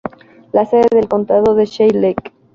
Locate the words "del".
0.89-1.07